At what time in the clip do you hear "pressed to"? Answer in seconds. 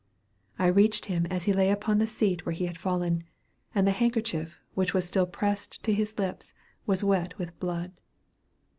5.27-5.93